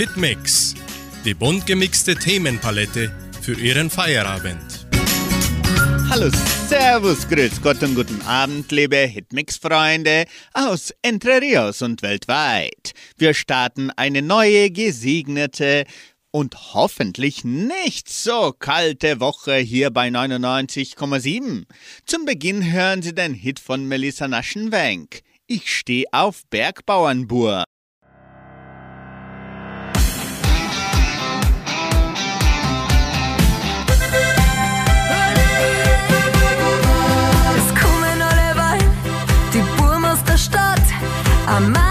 [0.00, 0.74] Hitmix,
[1.26, 4.86] die bunt gemixte Themenpalette für Ihren Feierabend.
[6.08, 6.30] Hallo,
[6.70, 10.24] Servus, Grüß Gott und guten Abend, liebe Hitmix-Freunde
[10.54, 12.92] aus Entre Rios und weltweit.
[13.18, 15.84] Wir starten eine neue, gesegnete
[16.30, 21.64] und hoffentlich nicht so kalte Woche hier bei 99,7.
[22.06, 25.20] Zum Beginn hören Sie den Hit von Melissa Naschenwenk.
[25.46, 27.64] Ich steh auf Bergbauernbur.
[41.62, 41.89] Am Madel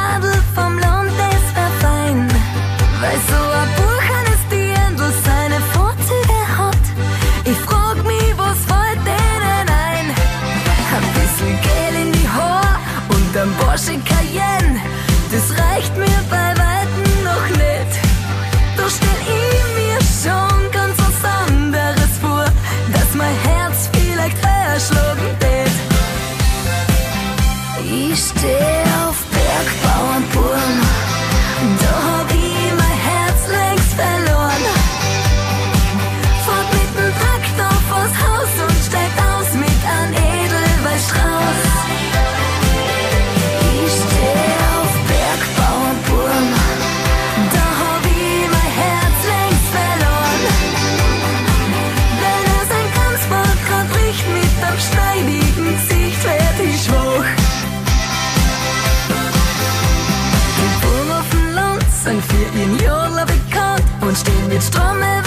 [64.60, 65.19] und stehen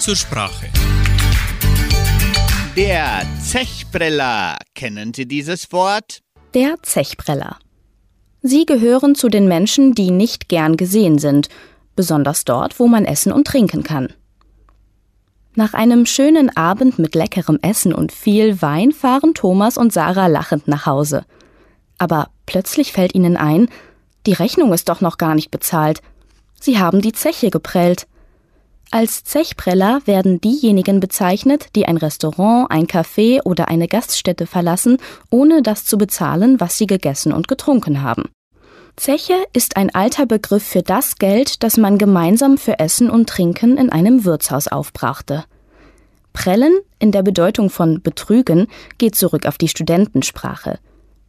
[0.00, 0.66] Zur Sprache.
[2.74, 4.56] Der Zechbreller.
[4.74, 6.20] Kennen Sie dieses Wort?
[6.54, 7.58] Der Zechbreller.
[8.40, 11.50] Sie gehören zu den Menschen, die nicht gern gesehen sind,
[11.96, 14.14] besonders dort, wo man essen und trinken kann.
[15.54, 20.66] Nach einem schönen Abend mit leckerem Essen und viel Wein fahren Thomas und Sarah lachend
[20.66, 21.26] nach Hause.
[21.98, 23.68] Aber plötzlich fällt ihnen ein,
[24.26, 26.00] die Rechnung ist doch noch gar nicht bezahlt.
[26.58, 28.06] Sie haben die Zeche geprellt.
[28.92, 34.96] Als Zechpreller werden diejenigen bezeichnet, die ein Restaurant, ein Café oder eine Gaststätte verlassen,
[35.30, 38.24] ohne das zu bezahlen, was sie gegessen und getrunken haben.
[38.96, 43.76] Zeche ist ein alter Begriff für das Geld, das man gemeinsam für Essen und Trinken
[43.76, 45.44] in einem Wirtshaus aufbrachte.
[46.32, 48.66] Prellen in der Bedeutung von betrügen
[48.98, 50.80] geht zurück auf die Studentensprache.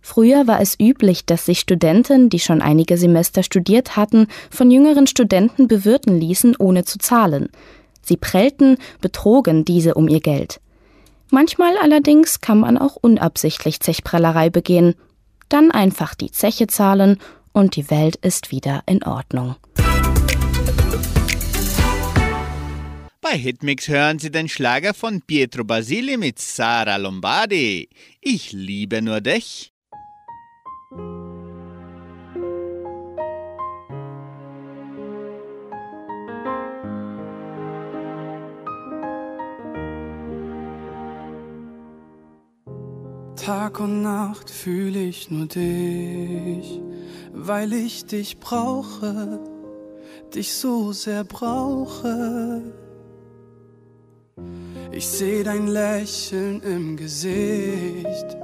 [0.01, 5.07] Früher war es üblich, dass sich Studenten, die schon einige Semester studiert hatten, von jüngeren
[5.07, 7.49] Studenten bewirten ließen, ohne zu zahlen.
[8.01, 10.59] Sie prellten, betrogen diese um ihr Geld.
[11.29, 14.95] Manchmal allerdings kann man auch unabsichtlich Zechprellerei begehen.
[15.49, 17.19] Dann einfach die Zeche zahlen
[17.53, 19.55] und die Welt ist wieder in Ordnung.
[23.21, 27.87] Bei Hitmix hören Sie den Schlager von Pietro Basili mit Sara Lombardi.
[28.19, 29.71] Ich liebe nur dich.
[43.37, 46.81] Tag und Nacht fühle ich nur dich,
[47.31, 49.39] weil ich dich brauche,
[50.35, 52.61] dich so sehr brauche.
[54.91, 58.37] Ich sehe dein Lächeln im Gesicht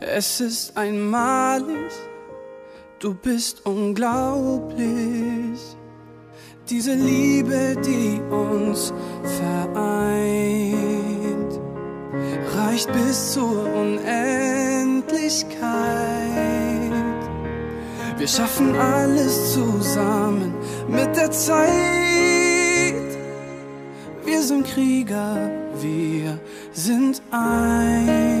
[0.00, 1.92] es ist einmalig,
[2.98, 4.86] du bist unglaublich.
[6.68, 8.92] Diese Liebe, die uns
[9.38, 9.86] vereint,
[12.56, 15.46] reicht bis zur Unendlichkeit.
[18.18, 20.54] Wir schaffen alles zusammen
[20.88, 21.68] mit der Zeit.
[24.24, 25.50] Wir sind Krieger,
[25.80, 26.40] wir
[26.72, 28.35] sind eins.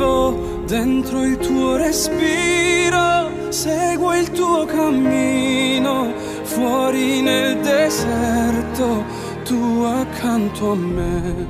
[0.00, 9.04] Vivo dentro il tuo respiro, seguo il tuo cammino, fuori nel deserto,
[9.44, 11.46] tu accanto a me.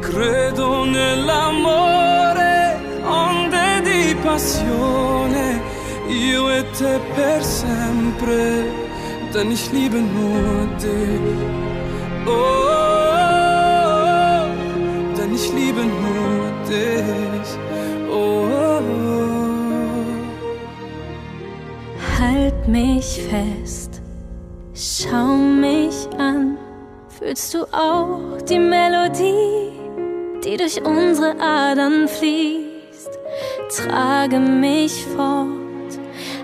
[0.00, 5.60] Credo nell'amore, onde di passione,
[6.08, 8.72] io e te per sempre,
[9.32, 11.44] denn ich liebe nur dich.
[12.24, 12.46] Oh,
[15.14, 16.25] denn ich liebe nur
[16.68, 18.10] dich.
[18.10, 18.46] Oh,
[22.18, 24.00] Halt mich fest,
[24.74, 26.56] schau mich an.
[27.08, 29.70] Fühlst du auch die Melodie,
[30.44, 33.18] die durch unsere Adern fließt?
[33.76, 35.98] Trage mich fort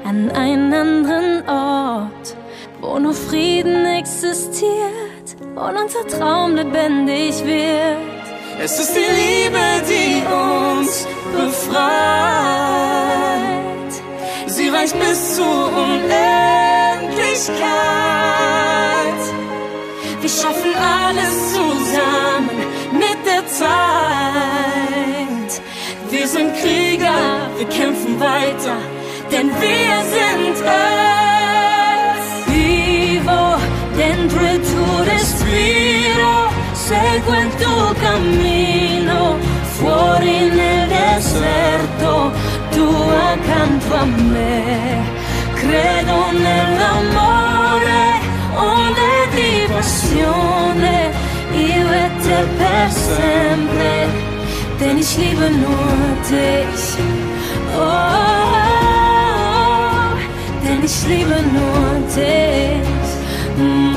[0.05, 2.37] an einen anderen Ort,
[2.81, 8.22] wo nur Frieden existiert und unser Traum lebendig wird.
[8.65, 9.59] Es ist die Liebe,
[9.91, 11.05] die uns
[11.35, 11.83] befreit.
[14.47, 16.23] Sie reicht bis zur Unendlichkeit.
[20.21, 22.61] Wir schaffen alles zusammen
[22.93, 23.73] mit der Zeit.
[26.11, 28.77] Wir sind Krieger, wir kämpfen weiter,
[29.33, 32.25] denn wir sind es.
[32.47, 33.57] Vivo
[33.97, 35.92] dentro il tuo respiro,
[36.93, 39.39] seguo il tuo cammino,
[39.77, 42.33] fuori nel deserto,
[42.71, 42.87] tu
[43.33, 45.01] accanto a me.
[45.55, 48.03] Credo nell'amore,
[48.55, 51.13] onde di passione,
[51.53, 53.91] io e te per sempre,
[54.79, 56.85] denn ich liebe nur dich.
[57.75, 58.13] Oh,
[60.63, 61.85] denn ich liebe nur
[62.15, 63.09] dich.
[63.57, 63.92] Mm.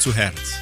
[0.00, 0.54] Zu Herz.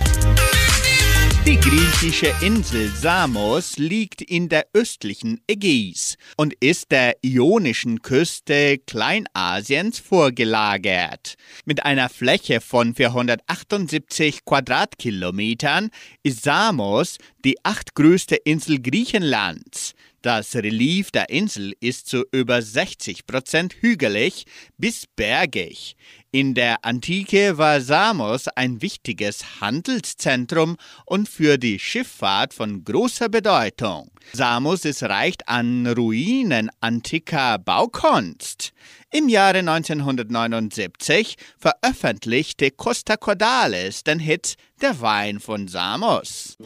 [1.46, 10.00] Die griechische Insel Samos liegt in der östlichen Ägäis und ist der ionischen Küste Kleinasiens
[10.00, 11.36] vorgelagert.
[11.64, 15.90] Mit einer Fläche von 478 Quadratkilometern
[16.24, 19.94] ist Samos die achtgrößte Insel Griechenlands.
[20.22, 25.94] Das Relief der Insel ist zu über 60 Prozent hügelig bis bergig.
[26.30, 34.10] In der Antike war Samos ein wichtiges Handelszentrum und für die Schifffahrt von großer Bedeutung.
[34.34, 38.72] Samos ist reich an Ruinen antiker Baukunst.
[39.10, 46.58] Im Jahre 1979 veröffentlichte Costa Cordalis den Hit Der Wein von Samos.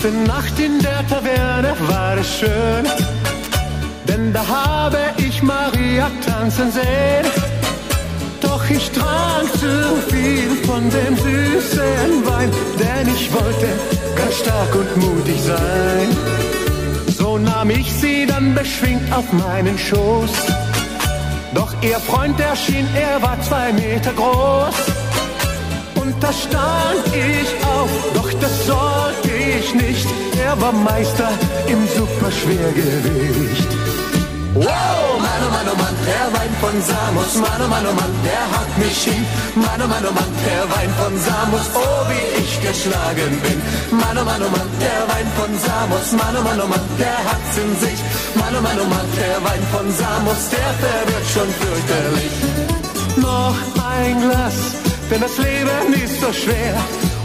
[0.00, 2.84] Gestern Nacht in der Taverne war es schön,
[4.06, 7.26] denn da habe ich Maria tanzen sehen.
[8.40, 13.68] Doch ich trank zu viel von dem süßen Wein, denn ich wollte
[14.14, 16.08] ganz stark und mutig sein.
[17.18, 20.30] So nahm ich sie dann beschwingt auf meinen Schoß.
[21.54, 24.76] Doch ihr Freund erschien, er war zwei Meter groß.
[25.96, 30.06] Und da stand ich auf, doch das sollte ich nicht.
[30.44, 31.30] Er war Meister
[31.66, 33.70] im Superschwergewicht.
[34.54, 37.32] Wow, Mann, oh Mann, oh Mann, der Wein von Samus.
[37.44, 39.24] Mann, oh Mann, oh Mann, der haut mich hin.
[39.54, 41.66] Mann, oh Mann, oh Mann, der Wein von Samus.
[41.74, 43.58] Oh, wie ich geschlagen bin.
[43.98, 46.06] Mann, oh Mann, oh Mann, der Wein von Samus.
[46.20, 48.00] Mann, oh Mann, oh Mann, der hat's in sich.
[48.34, 52.34] Mann, oh Mann, oh Mann, der Wein von Samus, der verwirrt schon fürchterlich.
[53.16, 53.58] Noch
[53.94, 54.58] ein Glas,
[55.10, 56.74] denn das Leben ist so schwer.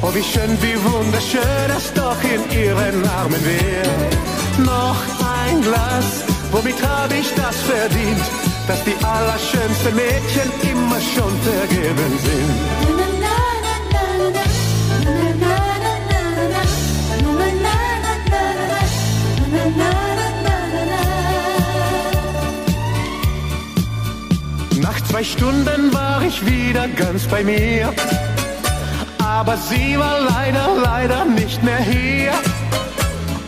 [0.06, 4.10] Oh, wie schön, wie wunderschön es doch in ihren Armen wäre.
[4.66, 5.02] Noch
[5.40, 8.22] ein Glas Womit habe ich das verdient,
[8.68, 12.54] dass die allerschönsten Mädchen immer schon vergeben sind?
[24.80, 27.92] Nach zwei Stunden war ich wieder ganz bei mir,
[29.46, 32.32] aber sie war leider, leider nicht mehr hier.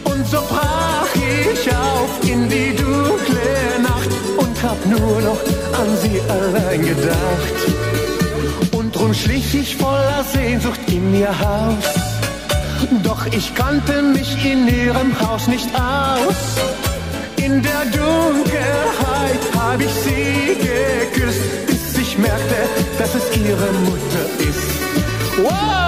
[0.04, 5.42] Und so brach ich auf in die dunkle Nacht und hab nur noch
[5.82, 7.58] an sie allein gedacht.
[8.78, 11.86] Und drum schlich ich voller Sehnsucht in ihr Haus.
[13.04, 16.42] Doch ich kannte mich in ihrem Haus nicht aus.
[17.38, 22.60] In der Dunkelheit hab ich sie geküsst, bis ich merkte,
[22.98, 24.75] dass es ihre Mutter ist.
[25.44, 25.85] Wow!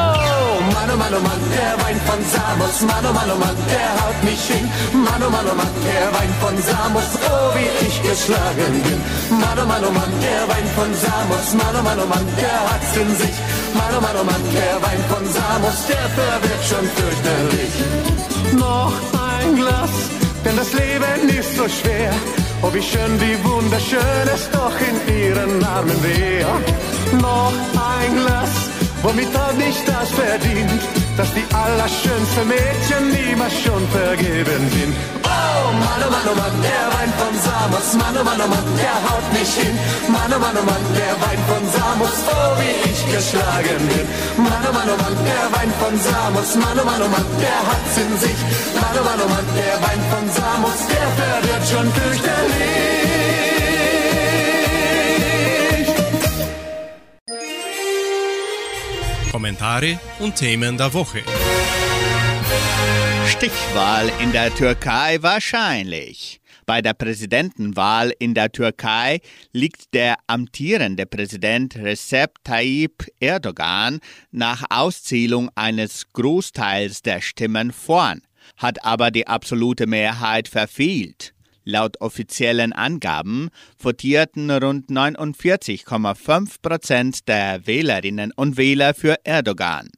[0.87, 2.75] Mann, oh Mann, oh Mann, der Wein von Samos.
[2.87, 4.65] Mann, oh Mann, oh Mann, der haut mich hin.
[4.93, 7.09] Mann, oh Mann, oh Mann, der Wein von Samos.
[7.27, 8.99] Oh, wie ich geschlagen bin.
[9.41, 11.47] Mann, oh Mann, oh Mann, der Wein von Samos.
[11.59, 13.35] Mann, oh Mann, oh Mann, der hat's in sich.
[13.75, 17.73] Mann, oh Mann, oh Mann, der Wein von Samos, der verwirrt schon fürchterlich.
[18.55, 18.95] Noch
[19.35, 19.93] ein Glas,
[20.45, 22.13] denn das Leben ist so schwer.
[22.63, 26.55] Oh, wie schön, wie wunderschön es doch in ihren Armen wäre.
[27.19, 30.81] Noch ein Glas Womit hab ich das verdient,
[31.15, 34.95] dass die allerschönsten Mädchen niemals schon vergeben sind?
[35.23, 37.87] Oh, Mann, oh Mann, oh Mann, der Wein von Samos.
[37.93, 39.75] Mann, oh Mann, oh Mann, der haut mich hin.
[40.09, 42.17] Mann, oh Mann, oh Mann, der Wein von Samos.
[42.25, 44.05] Oh, wie ich geschlagen bin.
[44.43, 46.49] Mann, oh Mann, oh Mann, der Wein von Samos.
[46.57, 48.39] Mann, oh Mann, oh Mann, der hat's in sich.
[48.81, 53.26] Mann, oh Mann, oh Mann, der Wein von Samos, der verwirrt schon fürchterlich.
[59.37, 61.21] Kommentare und Themen der Woche.
[63.27, 66.41] Stichwahl in der Türkei wahrscheinlich.
[66.65, 69.19] Bei der Präsidentenwahl in der Türkei
[69.53, 73.99] liegt der amtierende Präsident Recep Tayyip Erdogan
[74.31, 78.23] nach Auszählung eines Großteils der Stimmen vorn,
[78.57, 81.35] hat aber die absolute Mehrheit verfehlt.
[81.69, 89.89] Laut offiziellen Angaben votierten rund 49,5 Prozent der Wählerinnen und Wähler für Erdogan.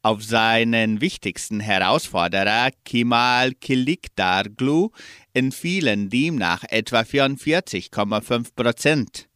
[0.00, 4.88] Auf seinen wichtigsten Herausforderer Kemal Kilikdaroglu
[5.34, 9.28] entfielen demnach etwa 44,5 Prozent.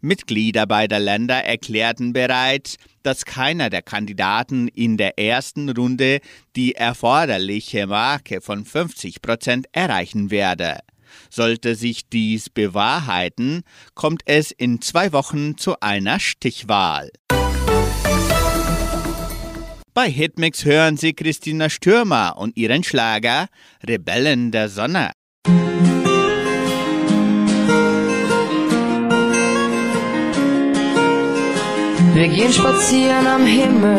[0.00, 6.20] Mitglieder beider Länder erklärten bereits, dass keiner der Kandidaten in der ersten Runde
[6.54, 10.78] die erforderliche Marke von 50 Prozent erreichen werde.
[11.30, 13.62] Sollte sich dies bewahrheiten,
[13.94, 17.10] kommt es in zwei Wochen zu einer Stichwahl.
[19.92, 23.48] Bei Hitmix hören Sie Christina Stürmer und ihren Schlager
[23.86, 25.10] Rebellen der Sonne.
[32.14, 33.98] Wir gehen spazieren am Himmel,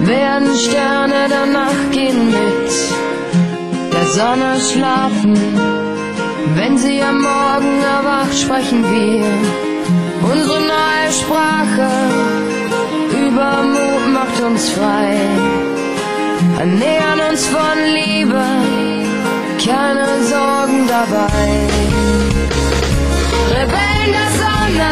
[0.00, 3.01] werden Sterne danach gehen mit
[4.02, 5.34] der Sonne schlafen
[6.56, 9.24] wenn sie am Morgen erwacht, sprechen wir
[10.30, 11.88] unsere neue Sprache.
[13.26, 15.14] Übermut macht uns frei,
[16.58, 18.44] ernähren uns von Liebe,
[19.64, 21.48] keine Sorgen dabei.
[23.56, 24.90] Rebellen der Sonne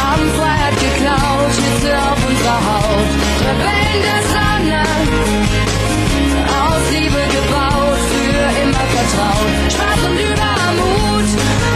[0.00, 3.10] haben Freiheit geklaut, Hitze auf unserer Haut.
[3.48, 4.82] Rebellen der Sonne,
[9.08, 9.48] vertraut.
[9.72, 11.28] Spaß und Übermut,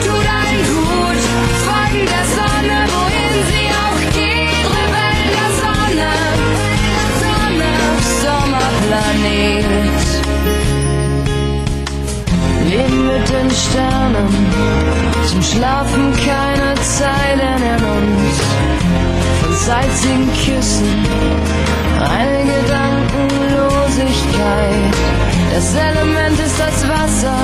[0.05, 1.23] tu dein Gut,
[1.67, 4.65] folgen der Sonne, wohin sie auch geht.
[4.77, 6.11] Rebellen der Sonne,
[7.23, 7.73] Sonne,
[8.23, 10.09] Sommerplanet.
[12.71, 14.29] Leben mit den Sternen,
[15.29, 18.37] zum Schlafen keine Zeit in uns.
[19.41, 21.07] Von salzigen Küssen,
[22.01, 22.62] eine
[23.92, 24.94] Flüssigkeit.
[25.54, 27.37] Das Element ist das Wasser,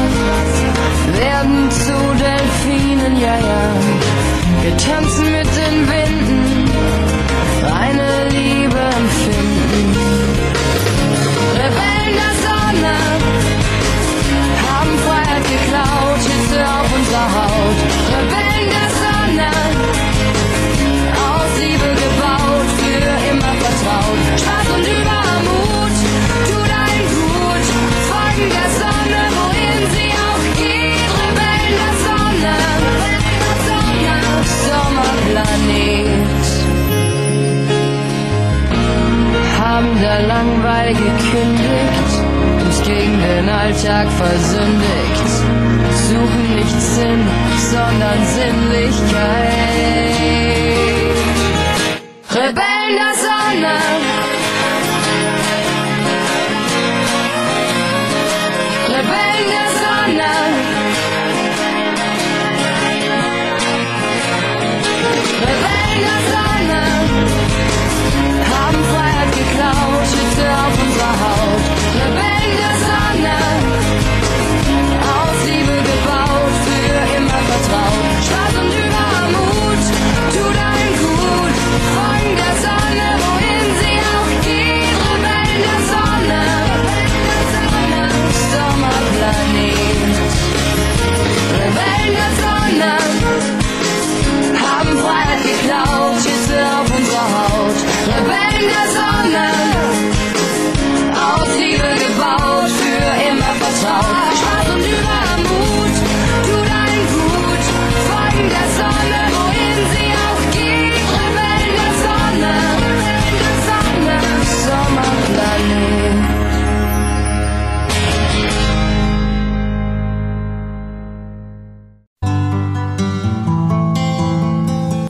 [1.15, 3.71] werden zu Delfinen, ja, ja.
[4.63, 6.08] Wir tanzen mit den Winden.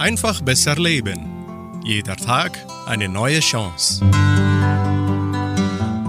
[0.08, 1.82] Einfach besser leben.
[1.84, 4.02] Jeder Tag eine neue Chance.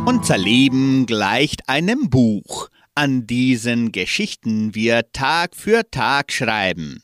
[0.05, 7.01] Unser Leben gleicht einem Buch, an diesen Geschichten wir Tag für Tag schreiben.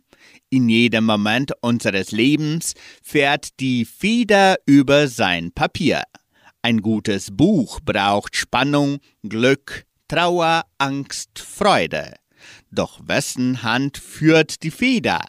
[0.49, 6.03] In jedem Moment unseres Lebens fährt die Feder über sein Papier.
[6.61, 12.13] Ein gutes Buch braucht Spannung, Glück, Trauer, Angst, Freude.
[12.71, 15.19] Doch wessen Hand führt die Feder?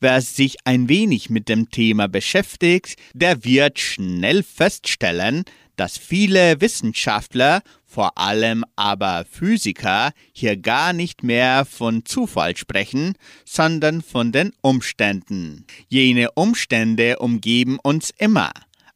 [0.00, 5.44] Wer sich ein wenig mit dem Thema beschäftigt, der wird schnell feststellen,
[5.76, 14.02] dass viele Wissenschaftler, vor allem aber Physiker, hier gar nicht mehr von Zufall sprechen, sondern
[14.02, 15.66] von den Umständen.
[15.88, 18.50] Jene Umstände umgeben uns immer.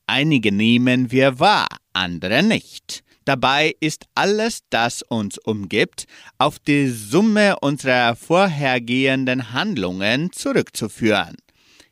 [0.06, 3.04] Einige nehmen wir wahr, andere nicht.
[3.24, 6.06] Dabei ist alles, das uns umgibt,
[6.38, 11.36] auf die Summe unserer vorhergehenden Handlungen zurückzuführen.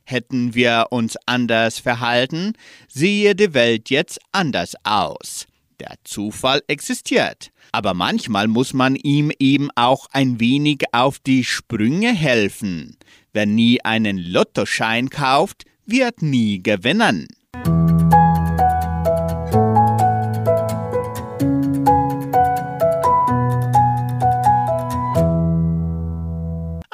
[0.03, 2.53] Hätten wir uns anders verhalten,
[2.87, 5.45] sehe die Welt jetzt anders aus.
[5.79, 12.13] Der Zufall existiert, aber manchmal muss man ihm eben auch ein wenig auf die Sprünge
[12.13, 12.97] helfen.
[13.33, 17.27] Wer nie einen Lottoschein kauft, wird nie gewinnen.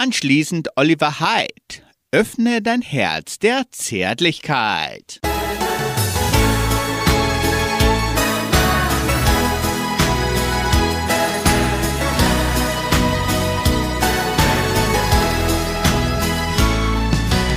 [0.05, 1.81] Anschließend Oliver Hyde.
[2.11, 5.19] Öffne dein Herz der Zärtlichkeit.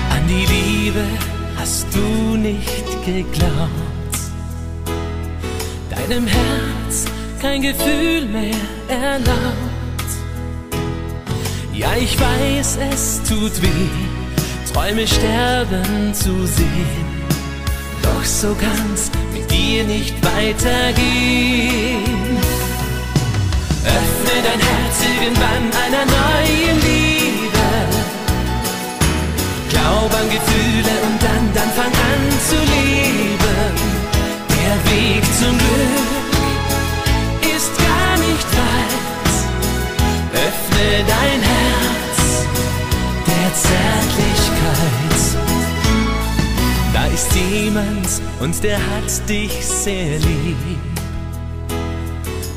[0.09, 1.05] An die Liebe
[1.59, 3.69] hast du nicht geglaubt.
[5.91, 7.05] Deinem Herz
[7.43, 8.57] kein Gefühl mehr
[8.89, 9.78] erlaubt.
[11.79, 13.89] Ja, ich weiß, es tut weh,
[14.73, 17.07] Träume sterben zu sehen.
[18.03, 22.03] Doch so kann's mit dir nicht weitergehen.
[23.85, 27.69] Öffne dein Herz irgendwann einer neuen Liebe.
[29.71, 33.71] Glaub an Gefühle und dann, dann fang an zu leben.
[34.51, 36.33] Der Weg zum Glück
[37.57, 39.08] ist gar nicht weit.
[40.79, 42.47] Öffne dein Herz
[43.55, 44.79] Zärtlichkeit.
[46.93, 48.09] Da ist jemand
[48.41, 50.57] und der hat dich sehr lieb.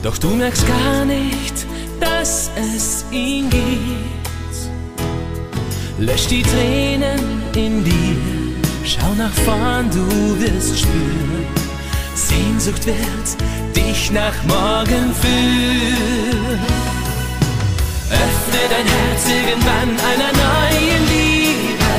[0.04, 1.66] Doch du merkst gar nicht,
[2.00, 4.58] dass es ihn gibt.
[5.98, 8.18] Lösch die Tränen in dir,
[8.84, 11.46] schau nach vorn, du wirst spüren.
[12.16, 16.91] Sehnsucht wird dich nach morgen führen.
[18.12, 21.96] Öffne dein Herz irgendwann einer neuen Liebe.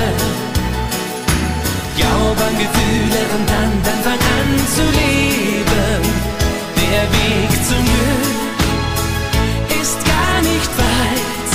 [1.97, 6.03] Glaub an Gefühle und dann, dann fang an zu leben.
[6.77, 8.61] Der Weg zum Glück
[9.81, 11.51] ist gar nicht weit.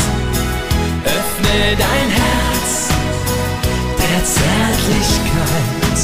[1.05, 2.89] Öffne dein Herz
[4.01, 5.97] der Zärtlichkeit.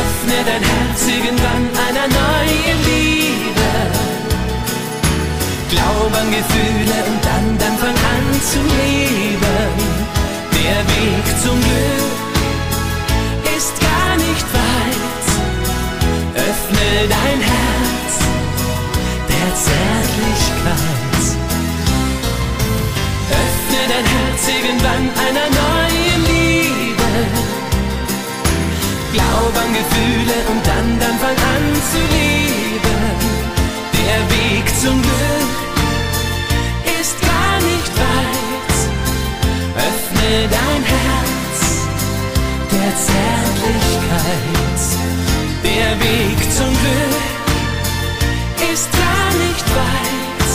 [0.00, 4.05] Öffne dein Herz irgendwann einer neuen Liebe.
[5.70, 9.70] Glaub an Gefühle und dann, dann fang an zu leben.
[10.58, 12.16] Der Weg zum Glück
[13.56, 15.26] ist gar nicht weit.
[16.34, 17.66] Öffne dein Herz
[19.56, 21.24] Zärtlichkeit.
[23.40, 27.10] Öffne dein Herz irgendwann einer neuen Liebe.
[29.14, 32.95] Glaub an Gefühle und dann, dann fang an zu lieben.
[34.06, 35.54] Der Weg zum Glück
[37.00, 38.76] ist gar nicht weit.
[39.88, 41.58] Öffne dein Herz
[42.70, 44.86] der Zärtlichkeit.
[45.64, 47.26] Der Weg zum Glück
[48.72, 50.52] ist gar nicht weit.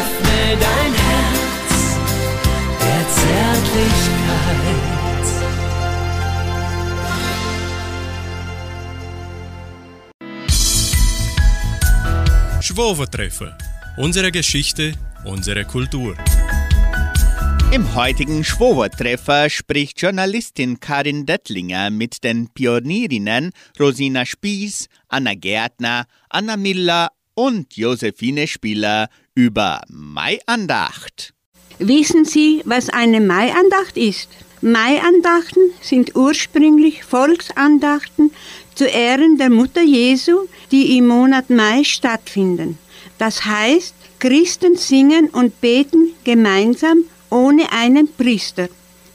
[0.00, 1.72] Öffne dein Herz
[2.84, 5.03] der Zärtlichkeit.
[12.74, 13.52] Schwovertreffen.
[13.96, 16.16] Unsere Geschichte, unsere Kultur.
[17.70, 26.56] Im heutigen Schwovertreffer spricht Journalistin Karin Dettlinger mit den Pionierinnen Rosina Spieß, Anna Gärtner, Anna
[26.56, 31.32] Miller und Josephine Spieler über Maiandacht.
[31.78, 34.30] Wissen Sie, was eine Maiandacht ist?
[34.62, 38.32] Maiandachten sind ursprünglich Volksandachten
[38.74, 42.78] zu Ehren der Mutter Jesu, die im Monat Mai stattfinden.
[43.16, 48.66] Das heißt, Christen singen und beten gemeinsam ohne einen Priester.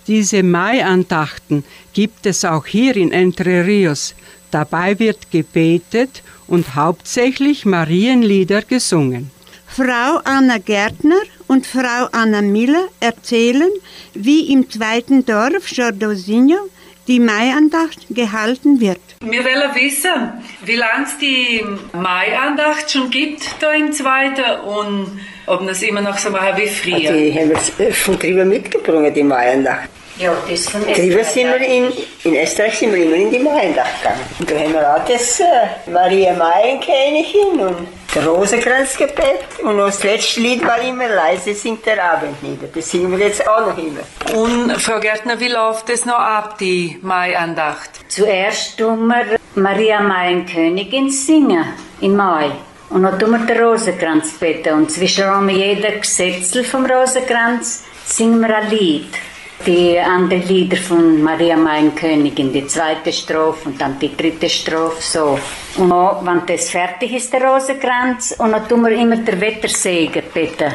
[0.08, 4.16] Diese Mai-Andachten gibt es auch hier in Entre Rios.
[4.52, 9.30] Dabei wird gebetet und hauptsächlich Marienlieder gesungen.
[9.68, 13.70] Frau Anna Gärtner und Frau Anna Miller erzählen,
[14.14, 16.70] wie im zweiten Dorf Jordosinho
[17.10, 19.00] die Maiandacht gehalten wird.
[19.22, 20.32] Wir wollen wissen,
[20.64, 26.02] wie lange es die Maiandacht schon gibt da im Zweiten und ob wir es immer
[26.02, 27.12] noch so machen wie früher.
[27.12, 29.90] Die haben wir von drüber mitgebracht, die Maiandacht.
[30.20, 31.94] Ja, das von Drüber sind wir in,
[32.26, 34.20] in Österreich sind wir immer in die Maiandacht gegangen.
[34.38, 39.64] Und da haben wir auch das äh, Maria Maienkönigin und der Rosenkranzgebet.
[39.64, 42.68] Und das letzte Lied war immer leise singt der Abend nieder.
[42.68, 44.38] Das singen wir jetzt auch noch immer.
[44.38, 47.90] Und Frau Gärtner, wie läuft es noch ab, die Maiandacht?
[48.10, 51.64] Zuerst tun wir Maria Maienkönigin singen
[52.02, 52.52] im Mai.
[52.90, 54.74] Und dann tun wir den Rosenkranz beten.
[54.74, 59.29] Und zwischen jeder Gesetzel vom Rosenkranz singen wir ein Lied.
[59.66, 65.38] Die anderen Lieder von Maria Maienkönigin, die zweite Strophe und dann die dritte Strophe, so.
[65.78, 70.24] Und dann, wenn das fertig ist, der Rosenkranz, und dann tun wir immer den Wettersegen
[70.34, 70.74] beten.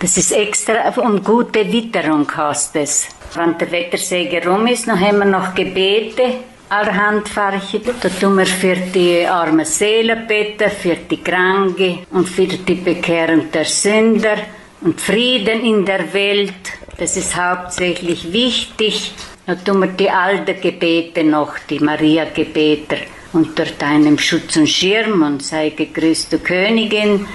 [0.00, 3.08] Das ist extra um gute Witterung heißt es.
[3.34, 6.34] Wenn der Wettersegen rum ist, dann haben wir noch Gebete,
[6.68, 7.80] allerhand Farche.
[7.80, 13.50] Da tun wir für die armen Seelen beten, für die Kranke und für die Bekehrung
[13.52, 14.36] der Sünder
[14.80, 16.83] und Frieden in der Welt.
[16.96, 19.12] Das ist hauptsächlich wichtig.
[19.46, 22.98] Da tun wir die alten Gebete noch, die Maria-Gebete.
[23.32, 27.26] Unter deinem Schutz und Schirm und sei gegrüßt, du Königin,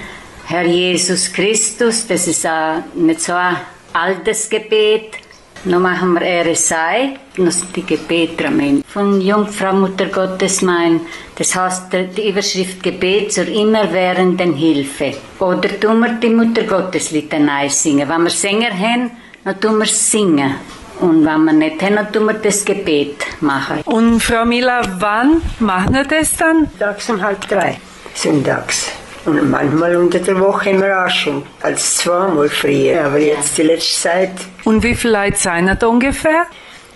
[0.46, 2.06] Herr Jesus Christus.
[2.06, 3.56] Das ist auch nicht so ein
[3.92, 5.18] altes Gebet.
[5.64, 8.82] Nun machen wir Ehre sei, das sind die Gebete am Ende.
[8.88, 11.02] Von Jungfrau Mutter Gottes mein,
[11.36, 15.12] das heißt die Überschrift Gebet zur immerwährenden Hilfe.
[15.38, 18.08] Oder tun wir die Mutter Gottes Litanei singen.
[18.08, 19.10] Wenn wir Sänger haben,
[19.44, 20.54] dann tun wir singen.
[21.00, 23.80] Und wenn wir nicht haben, dann tun wir das Gebet machen.
[23.86, 26.68] Und Frau Miller, wann machen wir das dann?
[26.78, 27.78] Tags um halb drei,
[28.14, 28.90] sonntags.
[29.24, 33.04] Und manchmal unter der Woche immer auch schon, als zweimal früher.
[33.04, 34.32] Aber jetzt die letzte Zeit,
[34.64, 36.46] Und wie viele Leute seien da ungefähr?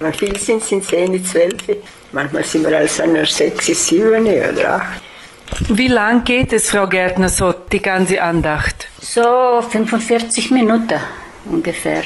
[0.01, 1.55] wenn viele sind, sind zehn, zwölf.
[2.13, 5.03] Manchmal sind wir als einer sechs, sieben oder acht.
[5.69, 8.89] Wie lang geht es, Frau Gärtner, so die ganze Andacht?
[9.01, 11.01] So 45 Minuten
[11.47, 12.03] ungefähr.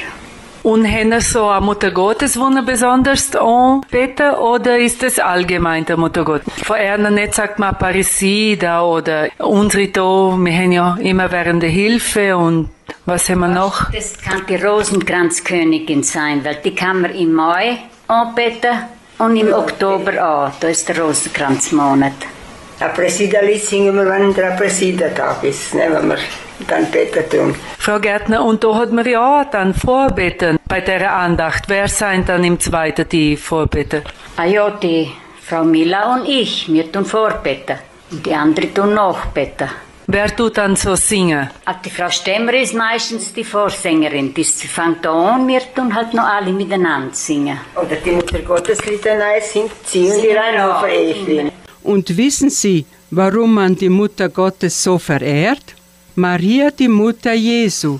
[0.69, 6.23] Und haben Sie so eine Mutter Gottes, besonders anbeten, oder ist das allgemein der Mutter
[6.23, 6.53] Gottes?
[6.61, 11.71] Von einer nicht sagt man Parisida oder unsere da, wir haben ja immer während der
[11.71, 12.69] Hilfe und
[13.07, 13.91] was haben wir noch?
[13.91, 18.77] Das kann die Rosenkranzkönigin sein, weil die kann man im Mai anbeten
[19.17, 20.51] und im Oktober auch.
[20.59, 22.13] Da ist der Rosenkranzmonat.
[22.79, 26.17] Ein Präsiderlied singen wir, wenn der Präsidertag ist, ne, wenn wir
[26.67, 27.55] dann beten tun.
[27.77, 31.63] Frau Gärtner, und da hat man ja auch dann Vorbeten bei der Andacht.
[31.67, 34.01] Wer seien dann im Zweiten die Vorbeten?
[34.37, 37.77] Ah ja, die Frau Mila und ich, wir tun vorbeten.
[38.11, 39.69] Und die anderen tun nachbeten.
[40.11, 41.49] Wer tut dann so singen?
[41.65, 44.33] Ah, die Frau Stemmer ist meistens die Vorsängerin.
[44.33, 47.59] Die fängt an, wir tun halt noch alle miteinander singen.
[47.75, 51.51] Oder die Mutter Gottes Litanei singt sie und die Reinhofer Evelyn.
[51.83, 55.75] Und wissen Sie, warum man die Mutter Gottes so verehrt?
[56.19, 57.99] Maria, die Mutter Jesu,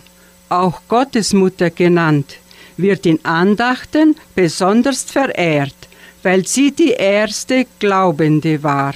[0.49, 2.36] auch Gottesmutter genannt,
[2.75, 5.75] wird in Andachten besonders verehrt,
[6.21, 8.93] weil sie die erste Glaubende war.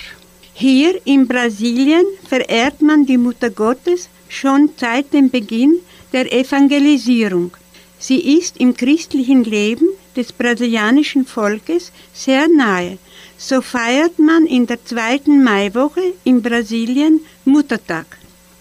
[0.54, 5.80] Hier in Brasilien verehrt man die Mutter Gottes schon seit dem Beginn
[6.12, 7.52] der Evangelisierung.
[8.00, 12.98] Sie ist im christlichen Leben des brasilianischen Volkes sehr nahe.
[13.38, 18.06] So feiert man in der zweiten Maiwoche in Brasilien Muttertag.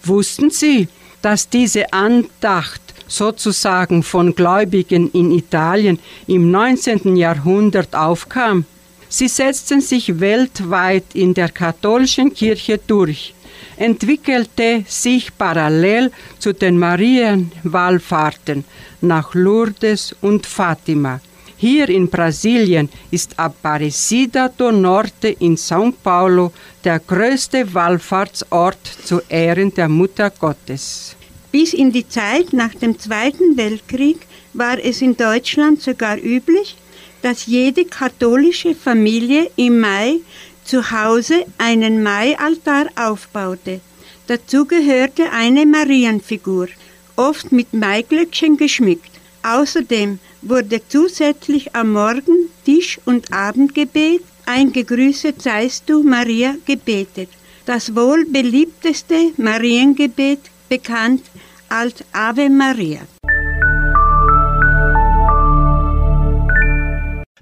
[0.05, 0.89] Wussten Sie,
[1.21, 7.15] dass diese Andacht sozusagen von Gläubigen in Italien im 19.
[7.15, 8.65] Jahrhundert aufkam?
[9.07, 13.33] Sie setzten sich weltweit in der katholischen Kirche durch,
[13.77, 18.65] entwickelte sich parallel zu den Marienwallfahrten
[19.01, 21.21] nach Lourdes und Fatima.
[21.63, 26.51] Hier in Brasilien ist Aparecida do Norte in São Paulo
[26.83, 31.15] der größte Wallfahrtsort zu Ehren der Mutter Gottes.
[31.53, 36.75] Bis in die Zeit nach dem Zweiten Weltkrieg war es in Deutschland sogar üblich,
[37.21, 40.19] dass jede katholische Familie im Mai
[40.65, 43.79] zu Hause einen Maialtar aufbaute.
[44.27, 46.67] Dazu gehörte eine Marienfigur,
[47.15, 49.11] oft mit Maiglöckchen geschmückt.
[49.43, 57.29] Außerdem wurde zusätzlich am Morgen Tisch- und Abendgebet ein Gegrüßet seist du, Maria, gebetet.
[57.65, 61.23] Das wohl beliebteste Mariengebet bekannt
[61.69, 63.01] als Ave Maria.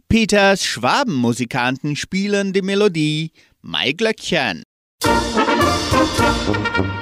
[0.08, 4.64] Peters Schwabenmusikanten spielen die Melodie Maiglöckchen.
[5.04, 7.01] Wenn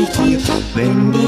[0.00, 0.40] attitude
[0.76, 1.27] when the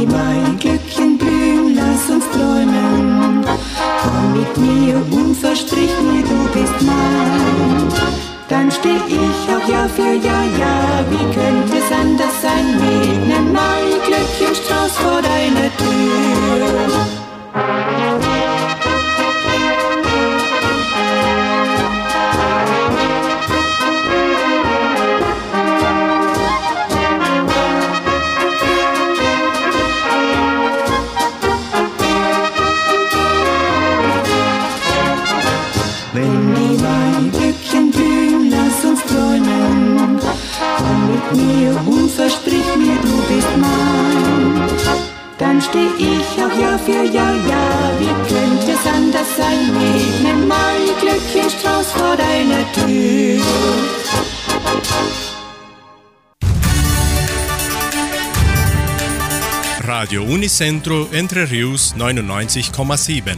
[60.60, 63.34] Unicentro Entre Rius 99,7.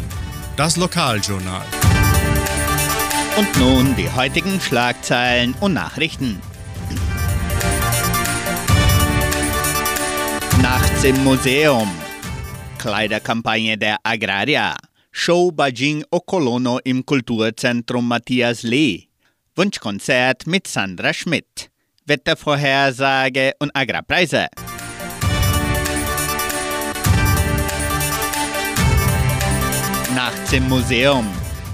[0.57, 1.65] Das Lokaljournal.
[3.37, 6.41] Und nun die heutigen Schlagzeilen und Nachrichten.
[10.61, 11.89] Nachts im Museum.
[12.79, 14.75] Kleiderkampagne der Agraria.
[15.13, 19.05] Show Bajing o Colono im Kulturzentrum Matthias Lee.
[19.55, 21.71] Wunschkonzert mit Sandra Schmidt.
[22.05, 24.49] Wettervorhersage und Agrarpreise.
[30.53, 31.27] Im Museum.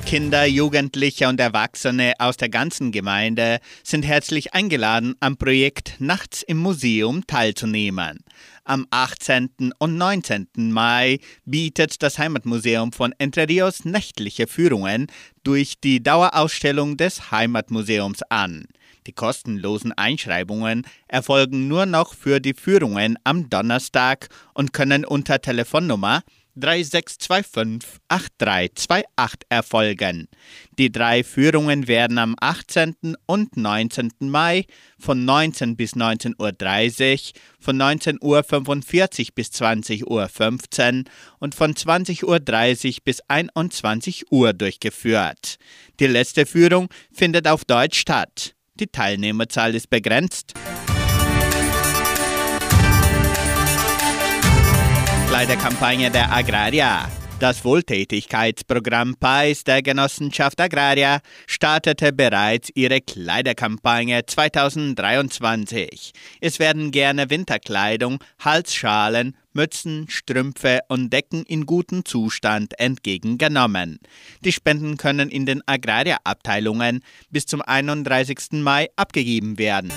[0.07, 6.59] Kinder, Jugendliche und Erwachsene aus der ganzen Gemeinde sind herzlich eingeladen, am Projekt Nachts im
[6.59, 8.21] Museum teilzunehmen.
[8.63, 9.73] Am 18.
[9.81, 10.47] und 19.
[10.55, 15.09] Mai bietet das Heimatmuseum von Entre Rios nächtliche Führungen
[15.43, 18.69] durch die Dauerausstellung des Heimatmuseums an.
[19.09, 26.23] Die kostenlosen Einschreibungen erfolgen nur noch für die Führungen am Donnerstag und können unter Telefonnummer
[26.61, 30.29] 3625 8328 erfolgen.
[30.79, 33.17] Die drei Führungen werden am 18.
[33.27, 34.13] und 19.
[34.21, 34.65] Mai
[34.99, 41.05] von 19 bis 19.30 Uhr, von 19.45 Uhr bis 20.15 Uhr
[41.39, 45.59] und von 20.30 Uhr bis 21 Uhr durchgeführt.
[46.01, 48.55] Die letzte Führung findet auf Deutsch statt.
[48.75, 50.55] Die Teilnehmerzahl ist begrenzt.
[55.39, 57.09] Kleiderkampagne der Agraria.
[57.39, 66.11] Das Wohltätigkeitsprogramm PAIS der Genossenschaft Agraria startete bereits ihre Kleiderkampagne 2023.
[66.41, 74.01] Es werden gerne Winterkleidung, Halsschalen, Mützen, Strümpfe und Decken in gutem Zustand entgegengenommen.
[74.45, 78.55] Die Spenden können in den Agraria-Abteilungen bis zum 31.
[78.55, 79.93] Mai abgegeben werden.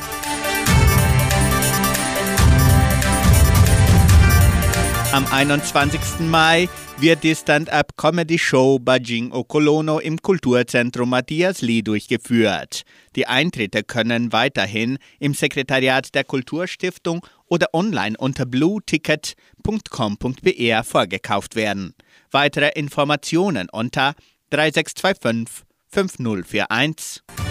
[5.13, 6.21] Am 21.
[6.21, 12.83] Mai wird die Stand-up-Comedy-Show Bajing Okolono im Kulturzentrum Matthias Lee durchgeführt.
[13.17, 21.93] Die Eintritte können weiterhin im Sekretariat der Kulturstiftung oder online unter blueticket.com.br vorgekauft werden.
[22.31, 24.15] Weitere Informationen unter
[24.51, 27.50] 3625 5041.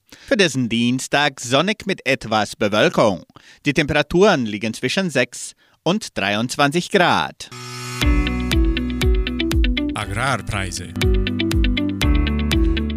[0.31, 3.25] Für diesen Dienstag sonnig mit etwas Bewölkung.
[3.65, 7.49] Die Temperaturen liegen zwischen 6 und 23 Grad.
[9.93, 10.93] Agrarpreise.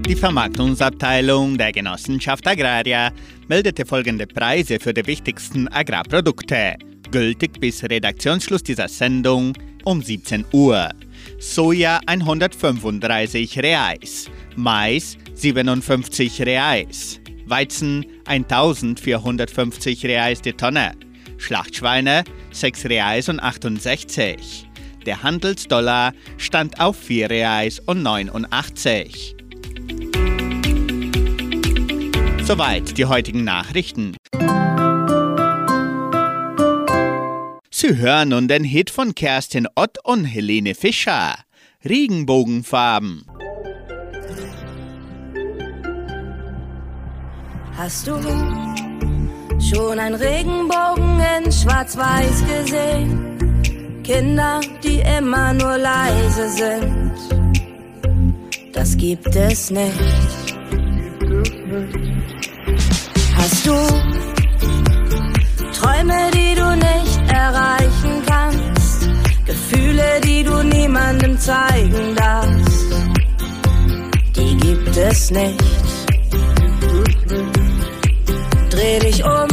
[0.07, 3.11] Die Vermarktungsabteilung der Genossenschaft Agraria
[3.49, 6.77] meldete folgende Preise für die wichtigsten Agrarprodukte,
[7.11, 10.89] gültig bis Redaktionsschluss dieser Sendung um 17 Uhr.
[11.41, 20.93] Soja 135 Reais, Mais 57 Reais, Weizen 1450 Reais die Tonne,
[21.39, 24.69] Schlachtschweine 6 Reais und 68.
[25.07, 29.37] Der Handelsdollar stand auf 4 Reais und 89.
[32.43, 34.17] Soweit die heutigen Nachrichten.
[37.71, 41.37] Sie hören nun den Hit von Kerstin Ott und Helene Fischer.
[41.85, 43.27] Regenbogenfarben.
[47.77, 48.13] Hast du
[49.59, 54.03] schon einen Regenbogen in Schwarz-Weiß gesehen?
[54.05, 57.13] Kinder, die immer nur leise sind.
[58.73, 59.93] Das gibt es nicht.
[63.37, 63.75] Hast du
[65.73, 69.09] Träume, die du nicht erreichen kannst?
[69.47, 72.87] Gefühle, die du niemandem zeigen darfst?
[74.37, 75.94] Die gibt es nicht.
[78.85, 79.49] Dreh dich um,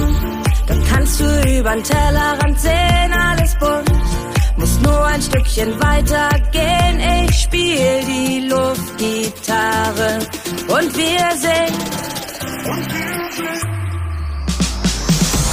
[0.68, 1.24] dann kannst du
[1.58, 3.90] übern Tellerrand sehen, alles bunt.
[4.58, 10.20] Muss nur ein Stückchen weiter gehen, ich spiel die Luftgitarre
[10.68, 11.80] und wir singen.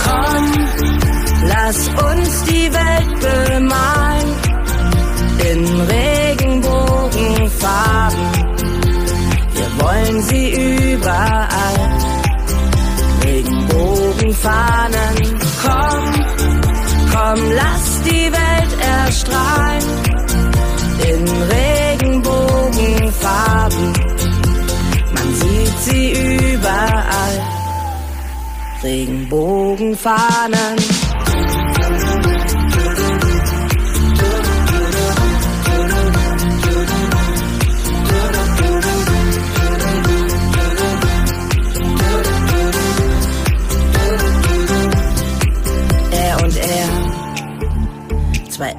[0.03, 0.53] Komm,
[1.47, 4.35] lass uns die Welt bemalen
[5.53, 8.27] in Regenbogenfarben.
[9.55, 10.51] Wir wollen sie
[10.95, 12.18] überall.
[14.39, 15.19] Regenbogenfahnen,
[15.63, 16.05] komm,
[17.13, 19.85] komm, lass die Welt erstrahlen
[21.09, 23.93] in Regenbogenfarben.
[25.13, 26.13] Man sieht sie
[26.53, 27.43] überall.
[28.83, 30.98] Regenbogenfahnen.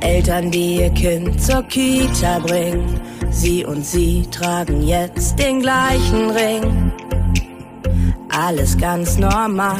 [0.02, 3.00] Eltern, die ihr Kind zur Kita bringen.
[3.32, 6.92] Sie und sie tragen jetzt den gleichen Ring.
[8.30, 9.78] Alles ganz normal.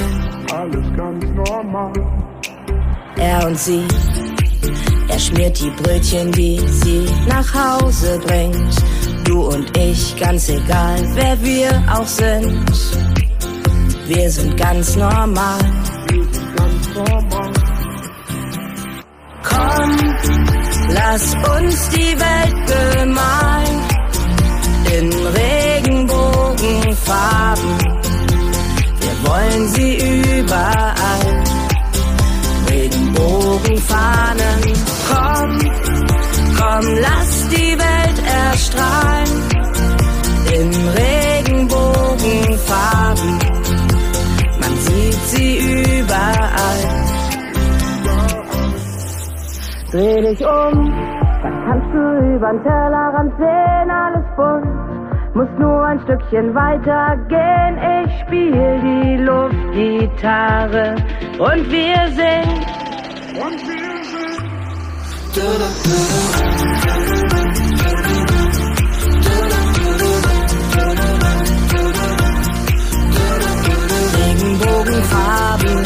[0.54, 1.94] Alles ganz normal.
[3.18, 3.84] Er und sie.
[5.08, 8.76] Er schmiert die Brötchen, die sie nach Hause bringt.
[9.26, 12.66] Du und ich, ganz egal, wer wir auch sind.
[14.08, 15.60] Wir sind ganz normal.
[19.44, 19.99] Komm
[20.90, 23.19] Lass uns die Welt bemalen.
[50.40, 50.94] dich um.
[51.44, 55.36] Dann kannst du über den Tellerrand sehen, alles bunt.
[55.36, 57.78] Muss nur ein Stückchen weiter gehen.
[58.06, 60.96] Ich spiel die Luftgitarre
[61.38, 62.66] und wir singen.
[63.36, 64.40] Und wir singen.
[74.16, 75.86] Regenbogenfarben,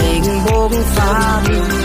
[0.00, 1.83] Regenbogenfarben.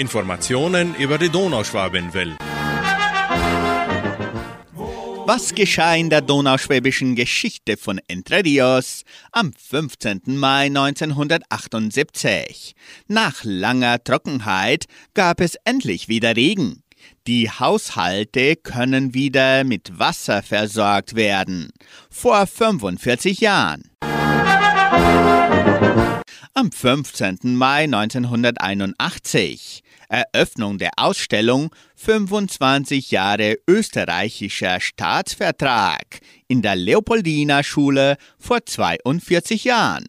[0.00, 2.36] Informationen über die Donauschwabenwelle.
[5.26, 10.22] Was geschah in der donauschwäbischen Geschichte von Entre Rios am 15.
[10.24, 12.74] Mai 1978?
[13.06, 16.82] Nach langer Trockenheit gab es endlich wieder Regen.
[17.26, 21.70] Die Haushalte können wieder mit Wasser versorgt werden.
[22.10, 23.90] Vor 45 Jahren.
[26.52, 27.56] Am 15.
[27.56, 29.84] Mai 1981.
[30.08, 40.08] Eröffnung der Ausstellung 25 Jahre österreichischer Staatsvertrag in der Leopoldina Schule vor 42 Jahren.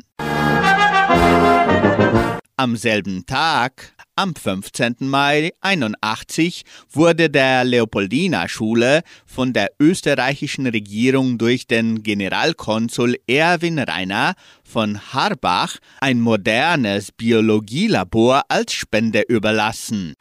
[2.57, 4.95] Am selben Tag, am 15.
[4.99, 14.33] Mai 81, wurde der Leopoldina Schule von der österreichischen Regierung durch den Generalkonsul Erwin Reiner
[14.63, 20.15] von Harbach ein modernes Biologielabor als Spende überlassen.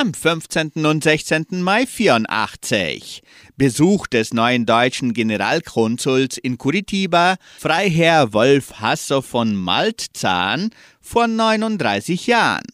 [0.00, 0.86] Am 15.
[0.86, 1.46] und 16.
[1.60, 3.22] Mai 84.
[3.56, 10.70] Besuch des neuen deutschen Generalkonsuls in Curitiba, Freiherr Wolf Hasser von Maltzahn,
[11.00, 12.66] vor 39 Jahren.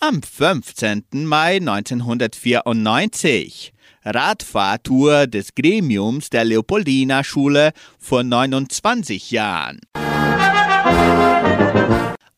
[0.00, 1.04] Am 15.
[1.12, 3.72] Mai 1994.
[4.04, 9.80] Radfahrtour des Gremiums der Leopoldina Schule vor 29 Jahren.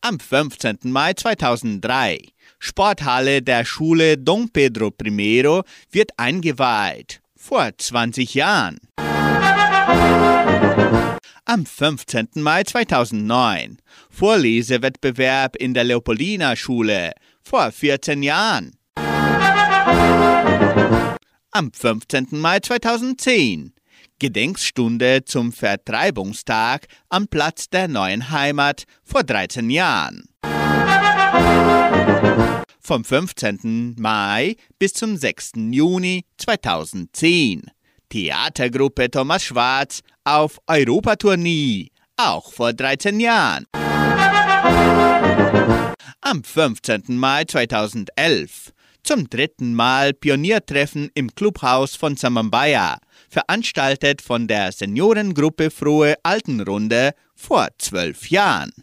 [0.01, 0.77] Am 15.
[0.83, 2.19] Mai 2003.
[2.59, 7.21] Sporthalle der Schule Dom Pedro I wird eingeweiht.
[7.35, 8.77] Vor 20 Jahren.
[11.45, 12.29] Am 15.
[12.35, 13.77] Mai 2009.
[14.09, 17.13] Vorlesewettbewerb in der Leopoldina Schule.
[17.41, 18.75] Vor 14 Jahren.
[21.51, 22.27] Am 15.
[22.31, 23.73] Mai 2010.
[24.19, 30.27] Gedenkstunde zum Vertreibungstag am Platz der neuen Heimat vor 13 Jahren.
[32.79, 33.95] Vom 15.
[33.99, 35.51] Mai bis zum 6.
[35.71, 37.69] Juni 2010.
[38.09, 43.65] Theatergruppe Thomas Schwarz auf Europatournee, auch vor 13 Jahren.
[46.21, 47.03] Am 15.
[47.17, 48.73] Mai 2011
[49.07, 52.97] zum dritten Mal Pioniertreffen im Clubhaus von Samambaya,
[53.29, 58.73] veranstaltet von der Seniorengruppe Frohe Altenrunde vor zwölf Jahren.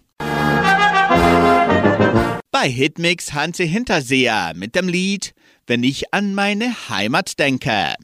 [2.51, 5.35] Bei Hitmix Hansi Hinterseher mit dem Lied
[5.67, 7.95] Wenn ich an meine Heimat denke.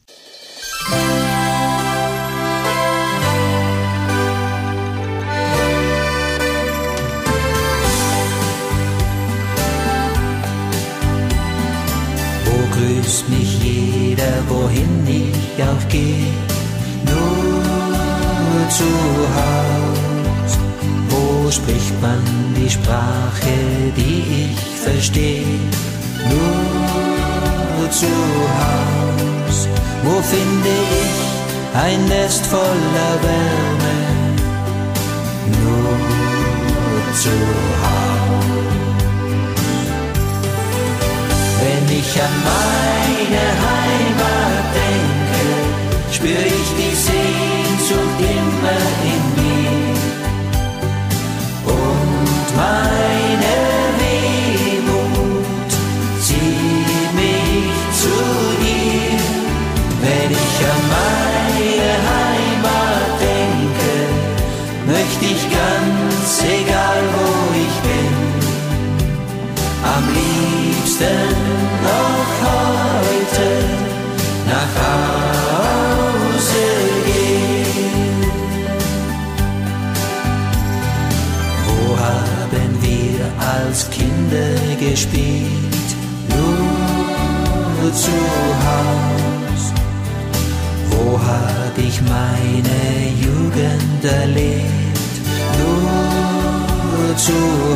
[12.44, 16.26] Wo grüßt mich jeder, wohin ich auch geh,
[17.06, 18.84] nur zu
[19.36, 20.58] Haus.
[21.08, 22.22] Wo spricht man
[22.56, 23.56] die Sprache,
[23.96, 25.44] die ich versteh,
[26.28, 29.09] nur zu Haus.
[30.02, 31.30] Wo finde ich
[31.74, 33.96] ein Nest voller Wärme,
[35.46, 36.10] nur
[37.14, 37.36] zu
[37.82, 38.10] Haus.
[41.62, 45.42] Wenn ich an meine Heimat denke,
[46.12, 48.80] spür ich die Sehnsucht immer
[49.12, 50.00] in mir.
[51.66, 53.09] Und meine
[71.00, 71.32] liebsten
[71.82, 73.50] noch heute
[74.46, 76.64] nach Hause
[77.06, 78.18] gehen.
[81.66, 83.20] Wo haben wir
[83.56, 85.88] als Kinder gespielt?
[86.28, 88.18] Nur zu
[88.66, 89.62] Haus.
[90.90, 92.80] Wo hab ich meine
[93.20, 95.14] Jugend erlebt?
[95.58, 97.32] Nur zu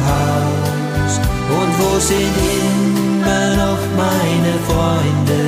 [0.06, 1.20] Haus.
[1.50, 2.93] Und wo sind
[3.56, 5.40] noch meine Freunde?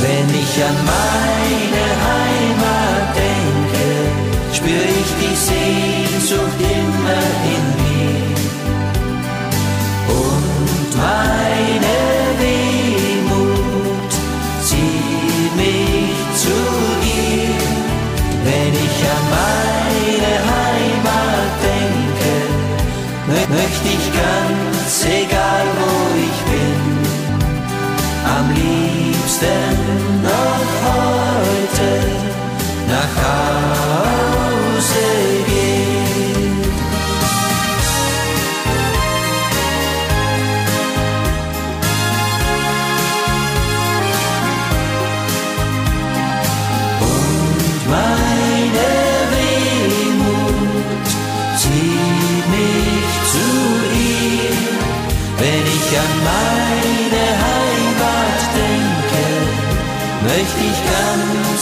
[0.00, 1.27] Wenn ich an meine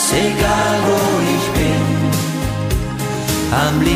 [0.06, 0.98] ganz egal wo
[1.34, 1.84] ich bin,
[3.50, 3.95] am liebsten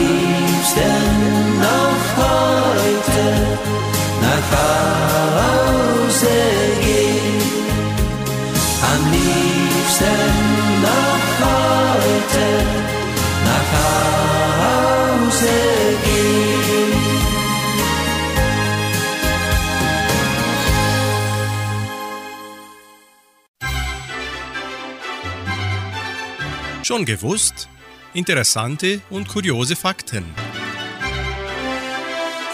[26.90, 27.68] Schon gewusst?
[28.14, 30.24] Interessante und kuriose Fakten.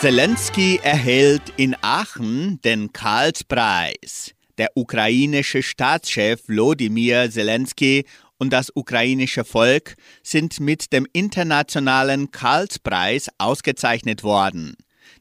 [0.03, 4.35] Zelensky erhält in Aachen den Karlspreis.
[4.59, 8.05] Der ukrainische Staatschef Wladimir Zelensky
[8.37, 14.77] und das ukrainische Volk sind mit dem internationalen Karlspreis ausgezeichnet worden.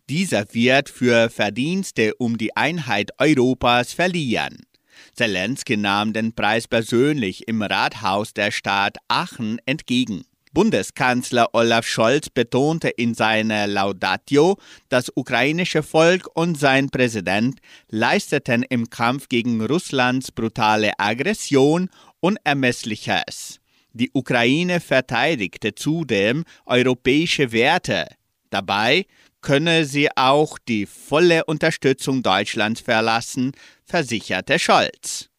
[0.10, 4.66] Dieser wird für Verdienste um die Einheit Europas verliehen.
[5.14, 10.26] Zelensky nahm den Preis persönlich im Rathaus der Stadt Aachen entgegen.
[10.56, 18.90] Bundeskanzler Olaf Scholz betonte in seiner Laudatio, das ukrainische Volk und sein Präsident leisteten im
[18.90, 21.90] Kampf gegen Russlands brutale Aggression
[22.22, 23.60] Unermessliches.
[23.92, 28.08] Die Ukraine verteidigte zudem europäische Werte.
[28.50, 29.08] Dabei
[29.46, 33.52] könne sie auch die volle Unterstützung Deutschlands verlassen,
[33.86, 35.30] versicherte Scholz.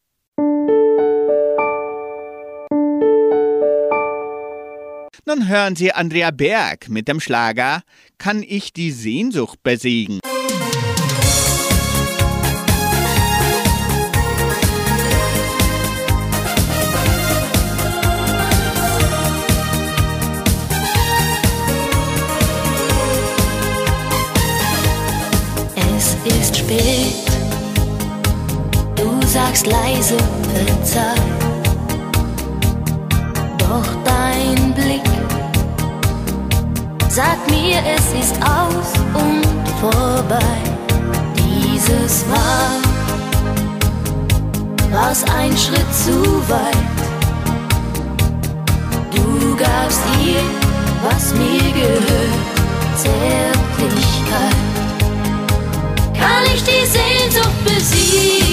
[5.29, 7.83] Nun hören Sie Andrea Berg mit dem Schlager
[8.17, 10.21] Kann ich die Sehnsucht besiegen?
[29.37, 30.16] Sagst leise
[30.55, 31.22] verzeih.
[33.59, 35.11] Doch dein Blick
[37.11, 39.45] sagt mir, es ist aus und
[39.82, 40.57] vorbei.
[41.37, 42.76] Dieses Mal
[44.91, 46.18] war's ein Schritt zu
[46.49, 46.97] weit.
[49.14, 50.45] Du gabst ihr,
[51.07, 52.43] was mir gehört,
[53.03, 54.62] Zärtlichkeit.
[56.20, 58.45] Kann ich die Sehnsucht besiegen?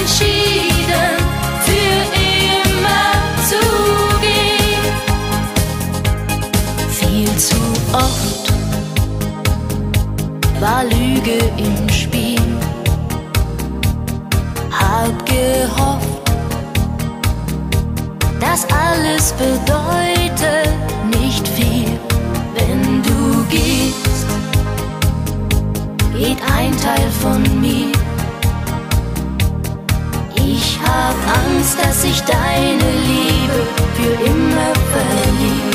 [0.00, 1.12] Entschieden,
[1.66, 3.12] für immer
[3.48, 3.62] zu
[4.24, 4.84] gehen.
[6.88, 7.60] Viel zu
[7.92, 8.52] oft
[10.60, 12.40] war Lüge im Spiel.
[14.70, 16.30] Hab gehofft,
[18.40, 20.70] das alles bedeutet
[21.20, 21.98] nicht viel.
[22.54, 24.26] Wenn du gehst,
[26.16, 27.99] geht ein Teil von mir
[30.90, 33.58] hab Angst, dass ich deine Liebe
[33.96, 35.74] für immer verlieb.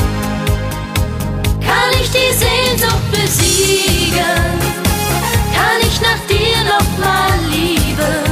[1.66, 4.44] Kann ich die Sehnsucht besiegen?
[5.56, 8.24] Kann ich nach dir nochmal lieben?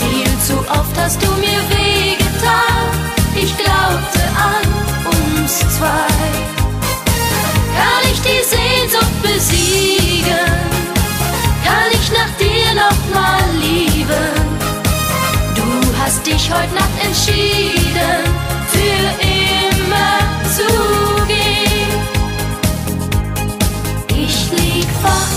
[0.00, 2.86] Viel zu oft hast du mir wehgetan.
[3.34, 4.66] Ich glaubte an
[5.16, 6.12] uns zwei.
[7.78, 10.50] Kann ich die Sehnsucht besiegen?
[11.64, 14.39] Kann ich nach dir nochmal lieben?
[16.26, 18.24] Dich heute Nacht entschieden,
[18.68, 20.18] für immer
[20.54, 20.68] zu
[21.26, 21.90] gehen.
[24.08, 25.34] Ich lieg wach,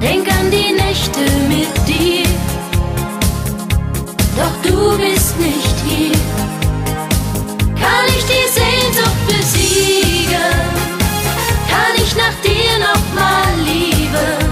[0.00, 2.26] denk an die Nächte mit dir,
[4.36, 6.18] doch du bist nicht hier.
[7.80, 10.58] Kann ich die Sehnsucht besiegen?
[11.70, 14.50] Kann ich nach dir noch mal lieben?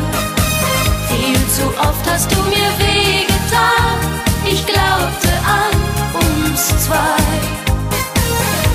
[1.08, 4.07] Viel zu oft hast du mir wehgetan.
[4.50, 5.74] Ich glaubte an
[6.14, 7.18] uns zwei.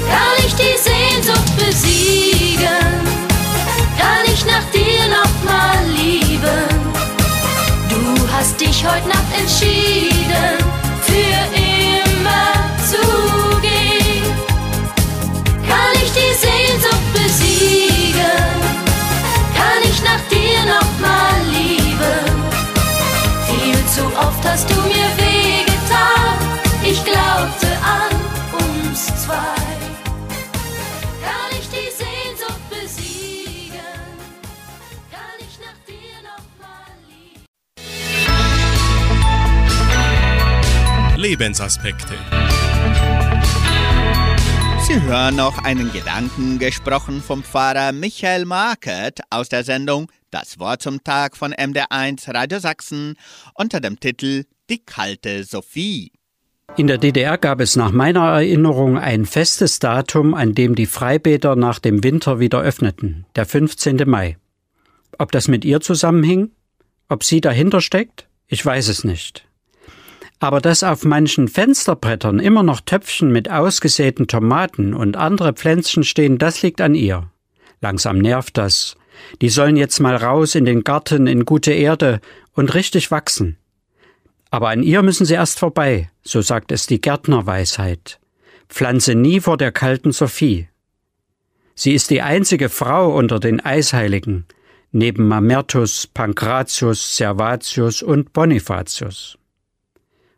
[0.08, 2.68] Kann ich die Sehnsucht besiegen?
[3.98, 6.70] Kann ich nach dir noch mal lieben?
[7.90, 10.58] Du hast dich heute Nacht entschieden,
[11.02, 12.54] für immer
[12.92, 14.24] zu gehen.
[15.68, 18.46] Kann ich die Sehnsucht besiegen?
[19.56, 22.44] Kann ich nach dir noch mal lieben?
[23.48, 25.23] Viel zu oft hast du mir
[41.24, 42.16] Lebensaspekte.
[44.86, 50.82] Sie hören noch einen Gedanken gesprochen vom Pfarrer Michael Markert aus der Sendung Das Wort
[50.82, 53.16] zum Tag von MD1 Radio Sachsen
[53.54, 56.12] unter dem Titel Die kalte Sophie.
[56.76, 61.56] In der DDR gab es nach meiner Erinnerung ein festes Datum, an dem die Freibäder
[61.56, 64.02] nach dem Winter wieder öffneten, der 15.
[64.06, 64.36] Mai.
[65.18, 66.52] Ob das mit ihr zusammenhing?
[67.08, 68.28] Ob sie dahinter steckt?
[68.48, 69.48] Ich weiß es nicht.
[70.44, 76.38] Aber dass auf manchen Fensterbrettern immer noch Töpfchen mit ausgesäten Tomaten und andere Pflänzchen stehen,
[76.38, 77.32] das liegt an ihr.
[77.80, 78.98] Langsam nervt das.
[79.42, 82.20] Die sollen jetzt mal raus in den Garten, in gute Erde
[82.52, 83.56] und richtig wachsen.
[84.50, 88.20] Aber an ihr müssen sie erst vorbei, so sagt es die Gärtnerweisheit.
[88.68, 90.68] Pflanze nie vor der kalten Sophie.
[91.74, 94.46] Sie ist die einzige Frau unter den Eisheiligen,
[94.92, 99.38] neben Mamertus, Pankratius, Servatius und Bonifatius.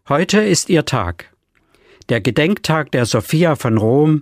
[0.08, 1.34] Heute ist ihr Tag.
[2.10, 4.22] Der Gedenktag der Sophia von Rom,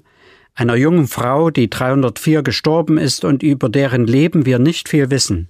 [0.56, 5.50] einer jungen Frau, die 304 gestorben ist und über deren Leben wir nicht viel wissen.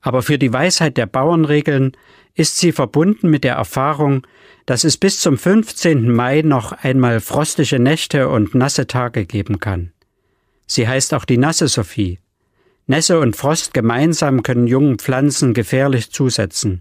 [0.00, 1.92] Aber für die Weisheit der Bauernregeln
[2.34, 4.26] ist sie verbunden mit der Erfahrung,
[4.64, 6.10] dass es bis zum 15.
[6.10, 9.92] Mai noch einmal frostige Nächte und nasse Tage geben kann.
[10.66, 12.20] Sie heißt auch die nasse Sophie.
[12.86, 16.80] Nässe und Frost gemeinsam können jungen Pflanzen gefährlich zusetzen.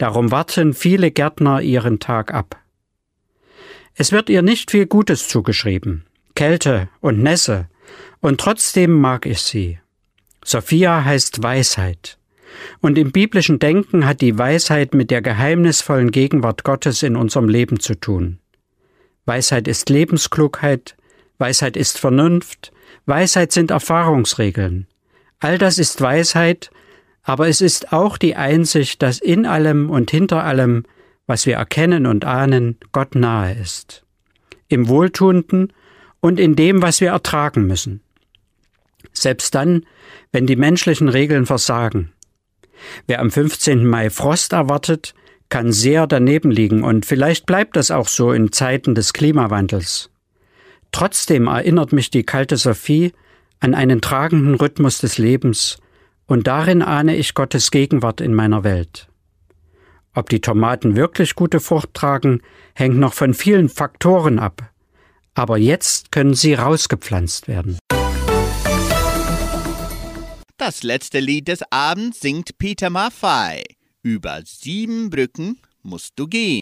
[0.00, 2.58] Darum warten viele Gärtner ihren Tag ab.
[3.94, 6.06] Es wird ihr nicht viel Gutes zugeschrieben.
[6.34, 7.68] Kälte und Nässe.
[8.20, 9.78] Und trotzdem mag ich sie.
[10.42, 12.16] Sophia heißt Weisheit.
[12.80, 17.78] Und im biblischen Denken hat die Weisheit mit der geheimnisvollen Gegenwart Gottes in unserem Leben
[17.78, 18.38] zu tun.
[19.26, 20.96] Weisheit ist Lebensklugheit,
[21.36, 22.72] Weisheit ist Vernunft,
[23.04, 24.86] Weisheit sind Erfahrungsregeln.
[25.40, 26.70] All das ist Weisheit,
[27.22, 30.84] aber es ist auch die Einsicht, dass in allem und hinter allem,
[31.26, 34.04] was wir erkennen und ahnen, Gott nahe ist.
[34.68, 35.72] Im Wohltuenden
[36.20, 38.00] und in dem, was wir ertragen müssen.
[39.12, 39.86] Selbst dann,
[40.32, 42.12] wenn die menschlichen Regeln versagen.
[43.06, 43.84] Wer am 15.
[43.86, 45.14] Mai Frost erwartet,
[45.48, 50.10] kann sehr daneben liegen und vielleicht bleibt das auch so in Zeiten des Klimawandels.
[50.92, 53.12] Trotzdem erinnert mich die kalte Sophie
[53.58, 55.78] an einen tragenden Rhythmus des Lebens,
[56.30, 59.08] und darin ahne ich Gottes Gegenwart in meiner Welt.
[60.14, 62.40] Ob die Tomaten wirklich gute Frucht tragen,
[62.72, 64.70] hängt noch von vielen Faktoren ab.
[65.34, 67.80] Aber jetzt können sie rausgepflanzt werden.
[70.56, 73.64] Das letzte Lied des Abends singt Peter Maffay.
[74.04, 76.60] Über sieben Brücken musst du gehen.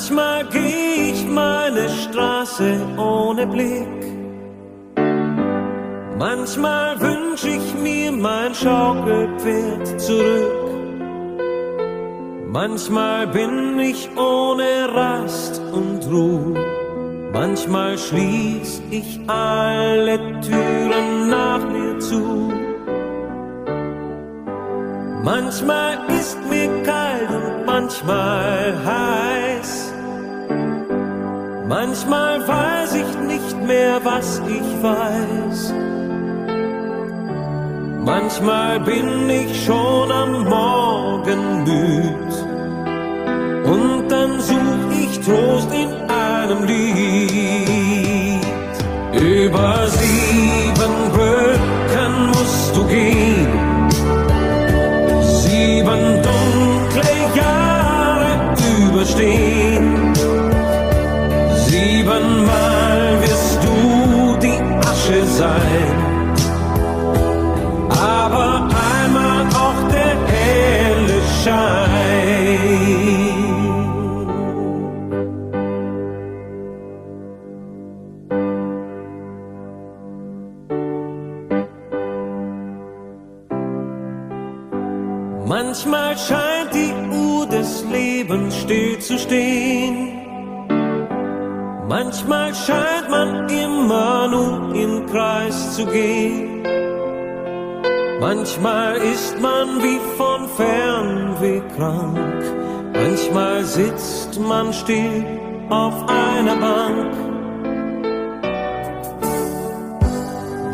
[0.00, 4.02] Manchmal geh ich meine Straße ohne Blick.
[6.18, 10.70] Manchmal wünsch ich mir mein Schaukelpferd zurück.
[12.46, 16.54] Manchmal bin ich ohne Rast und Ruhe.
[17.34, 22.50] Manchmal schließ ich alle Türen nach mir zu.
[25.22, 29.89] Manchmal ist mir kalt und manchmal heiß.
[31.70, 35.72] Manchmal weiß ich nicht mehr, was ich weiß.
[38.04, 42.32] Manchmal bin ich schon am Morgen müd.
[43.72, 48.46] Und dann such ich Trost in deinem Lied.
[49.12, 53.46] Über sieben Brücken musst du gehen,
[55.22, 58.56] sieben dunkle Jahre
[58.88, 60.09] überstehen.
[65.10, 65.94] Die Asche sein,
[67.88, 71.80] aber einmal auch der helle Schein.
[85.46, 90.20] Manchmal scheint die Uhr des Lebens still zu stehen.
[91.88, 96.62] Manchmal scheint man immer nur im Kreis zu gehen.
[98.20, 102.42] Manchmal ist man wie von Fernweh krank.
[102.92, 105.24] Manchmal sitzt man still
[105.70, 107.12] auf einer Bank.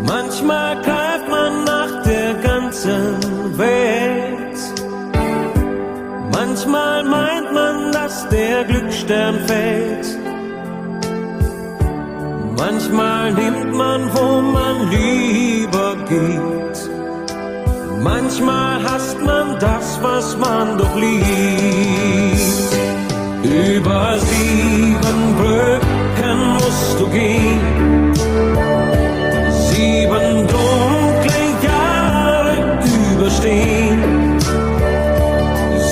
[0.07, 4.59] Manchmal greift man nach der ganzen Welt.
[6.33, 10.16] Manchmal meint man, dass der Glücksstern fällt.
[12.57, 16.79] Manchmal nimmt man, wo man lieber geht.
[18.03, 21.27] Manchmal hasst man das, was man doch liebt.
[23.43, 28.13] Über sieben Brücken musst du gehen.
[29.69, 32.57] Sieben dunkle Jahre
[33.13, 34.39] überstehen.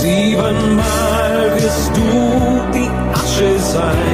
[0.00, 2.08] Siebenmal wirst du
[2.72, 4.13] die Asche sein.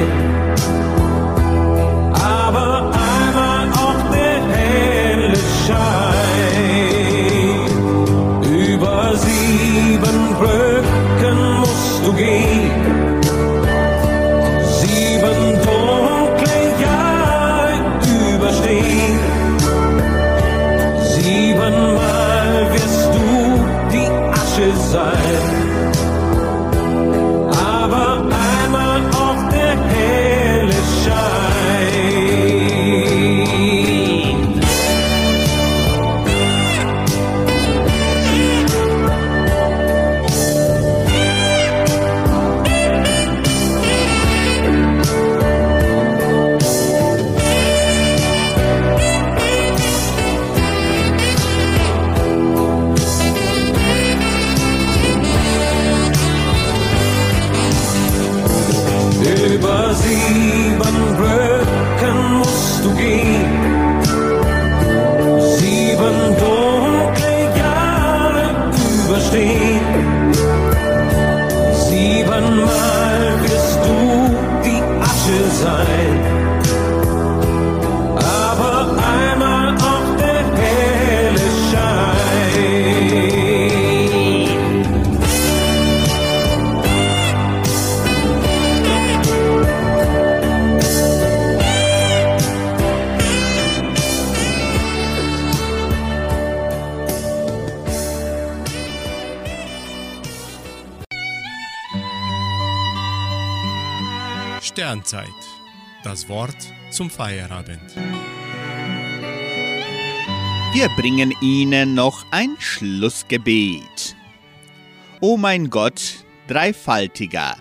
[104.91, 105.29] Sternzeit.
[106.03, 106.57] Das Wort
[106.89, 107.95] zum Feierabend.
[110.73, 114.17] Wir bringen Ihnen noch ein Schlussgebet.
[115.21, 117.55] O mein Gott, dreifaltiger,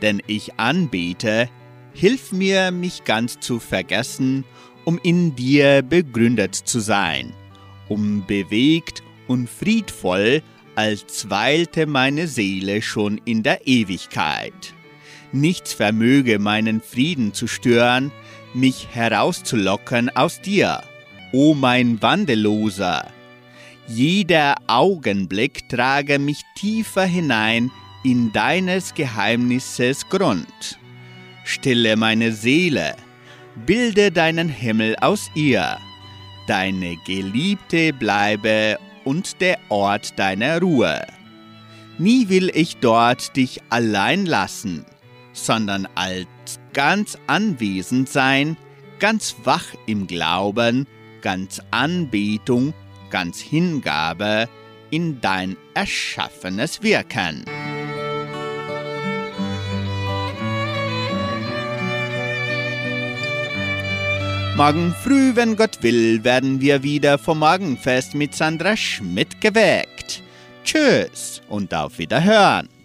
[0.00, 1.48] denn ich anbete,
[1.92, 4.44] hilf mir, mich ganz zu vergessen,
[4.84, 7.34] um in dir begründet zu sein,
[7.88, 10.40] um bewegt und friedvoll,
[10.76, 14.75] als weilte meine Seele schon in der Ewigkeit.
[15.32, 18.12] Nichts vermöge meinen Frieden zu stören,
[18.54, 20.82] mich herauszulocken aus dir,
[21.32, 23.06] o mein Wandelloser.
[23.88, 27.70] Jeder Augenblick trage mich tiefer hinein
[28.02, 30.78] in deines Geheimnisses Grund.
[31.44, 32.96] Stille meine Seele,
[33.66, 35.78] bilde deinen Himmel aus ihr.
[36.46, 41.04] Deine Geliebte bleibe und der Ort deiner Ruhe.
[41.98, 44.84] Nie will ich dort dich allein lassen,
[45.36, 46.26] sondern als
[46.72, 48.56] ganz anwesend sein,
[48.98, 50.86] ganz wach im Glauben,
[51.20, 52.74] ganz Anbetung,
[53.10, 54.48] ganz Hingabe
[54.90, 57.44] in dein erschaffenes Wirken.
[64.56, 70.22] Morgen früh, wenn Gott will, werden wir wieder vom Morgenfest mit Sandra Schmidt geweckt.
[70.64, 72.75] Tschüss und auf Wiederhören.